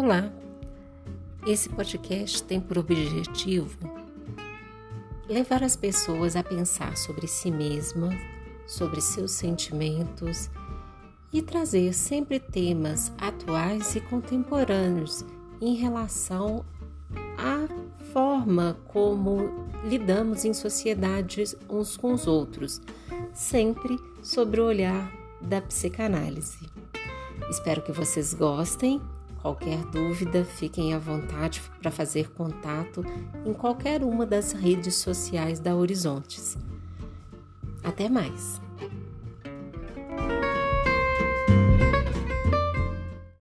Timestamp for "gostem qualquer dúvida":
28.32-30.44